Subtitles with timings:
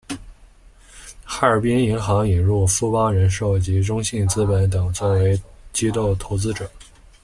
[1.23, 5.39] 哈尔滨银行引入富邦人寿及中信资本等作为
[5.73, 6.67] 机构投资者。